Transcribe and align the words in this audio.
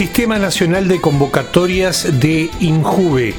Sistema 0.00 0.38
Nacional 0.38 0.88
de 0.88 0.98
Convocatorias 0.98 2.20
de 2.20 2.48
INJUVE. 2.58 3.34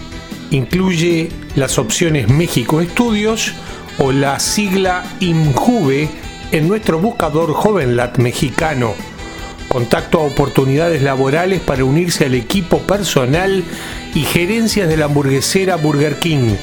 Incluye 0.51 1.29
las 1.55 1.79
opciones 1.79 2.29
México 2.29 2.81
Estudios 2.81 3.53
o 3.97 4.11
la 4.11 4.39
sigla 4.39 5.03
INJUVE 5.21 6.07
en 6.51 6.67
nuestro 6.67 6.99
buscador 6.99 7.51
JovenLat 7.51 8.19
mexicano. 8.19 8.93
Contacto 9.69 10.19
a 10.19 10.21
oportunidades 10.21 11.01
laborales 11.01 11.61
para 11.61 11.83
unirse 11.83 12.25
al 12.25 12.35
equipo 12.35 12.77
personal 12.77 13.63
y 14.13 14.21
gerencias 14.21 14.87
de 14.87 14.97
la 14.97 15.05
hamburguesera 15.05 15.77
Burger 15.77 16.19
King. 16.19 16.57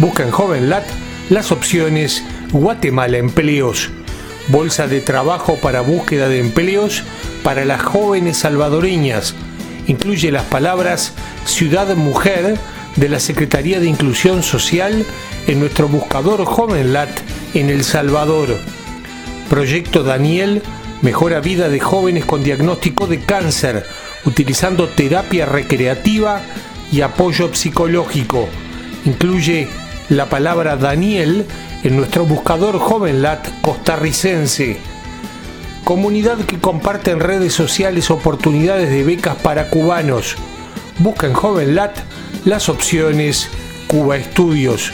Busca 0.00 0.24
en 0.24 0.32
JovenLat 0.32 0.88
las 1.30 1.52
opciones 1.52 2.24
Guatemala 2.50 3.18
Empleos. 3.18 3.92
Bolsa 4.48 4.86
de 4.86 5.00
trabajo 5.00 5.56
para 5.56 5.80
búsqueda 5.80 6.28
de 6.28 6.38
empleos 6.38 7.02
para 7.42 7.64
las 7.64 7.82
jóvenes 7.82 8.38
salvadoreñas. 8.38 9.34
Incluye 9.86 10.30
las 10.30 10.44
palabras 10.44 11.12
Ciudad 11.44 11.94
Mujer 11.96 12.56
de 12.96 13.08
la 13.08 13.20
Secretaría 13.20 13.80
de 13.80 13.86
Inclusión 13.86 14.42
Social 14.42 15.04
en 15.46 15.60
nuestro 15.60 15.88
buscador 15.88 16.44
JovenLat 16.44 17.10
en 17.54 17.70
El 17.70 17.84
Salvador. 17.84 18.56
Proyecto 19.48 20.02
Daniel 20.02 20.62
mejora 21.02 21.40
vida 21.40 21.68
de 21.68 21.80
jóvenes 21.80 22.24
con 22.24 22.42
diagnóstico 22.42 23.06
de 23.06 23.20
cáncer, 23.20 23.84
utilizando 24.24 24.88
terapia 24.88 25.46
recreativa 25.46 26.40
y 26.90 27.00
apoyo 27.00 27.54
psicológico. 27.54 28.48
Incluye 29.04 29.68
la 30.08 30.28
palabra 30.28 30.76
Daniel 30.76 31.46
en 31.86 31.96
nuestro 31.96 32.26
buscador 32.26 32.80
JovenLat 32.80 33.60
costarricense. 33.60 34.76
Comunidad 35.84 36.38
que 36.38 36.58
comparte 36.58 37.12
en 37.12 37.20
redes 37.20 37.52
sociales 37.52 38.10
oportunidades 38.10 38.90
de 38.90 39.04
becas 39.04 39.36
para 39.36 39.70
cubanos. 39.70 40.34
Busca 40.98 41.28
en 41.28 41.34
JovenLat 41.34 41.96
las 42.44 42.68
opciones 42.68 43.48
Cuba 43.86 44.16
Estudios, 44.16 44.90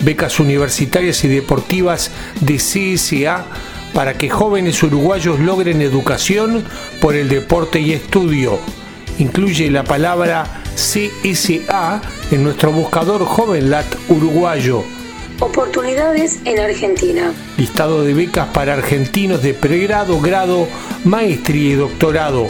becas 0.00 0.38
universitarias 0.38 1.24
y 1.24 1.28
deportivas 1.28 2.10
de 2.42 2.56
CSA 2.56 3.46
para 3.94 4.12
que 4.18 4.28
jóvenes 4.28 4.82
uruguayos 4.82 5.40
logren 5.40 5.80
educación 5.80 6.62
por 7.00 7.16
el 7.16 7.30
deporte 7.30 7.80
y 7.80 7.94
estudio. 7.94 8.58
Incluye 9.18 9.70
la 9.70 9.84
palabra 9.84 10.44
CSA 10.74 12.02
en 12.30 12.44
nuestro 12.44 12.72
buscador 12.72 13.24
JovenLat 13.24 13.86
uruguayo. 14.10 14.84
Oportunidades 15.40 16.40
en 16.46 16.58
Argentina. 16.58 17.32
Listado 17.58 18.02
de 18.02 18.14
becas 18.14 18.48
para 18.48 18.72
argentinos 18.72 19.42
de 19.42 19.52
pregrado, 19.52 20.18
grado, 20.20 20.66
maestría 21.04 21.72
y 21.72 21.74
doctorado. 21.74 22.48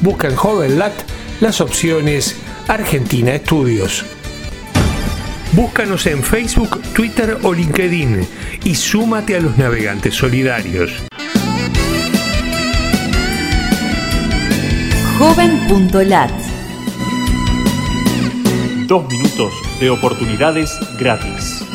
Busca 0.00 0.28
en 0.28 0.36
JovenLat 0.36 0.92
las 1.40 1.60
opciones 1.60 2.36
Argentina 2.68 3.34
Estudios. 3.34 4.04
Búscanos 5.52 6.06
en 6.06 6.22
Facebook, 6.22 6.80
Twitter 6.94 7.38
o 7.42 7.52
LinkedIn 7.52 8.26
y 8.64 8.74
súmate 8.76 9.36
a 9.36 9.40
los 9.40 9.58
navegantes 9.58 10.14
solidarios. 10.14 10.92
Joven.lat 15.18 16.30
Dos 18.86 19.08
minutos 19.10 19.52
de 19.80 19.90
oportunidades 19.90 20.78
gratis. 20.98 21.67